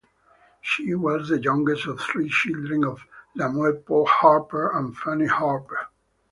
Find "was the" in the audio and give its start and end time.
0.95-1.39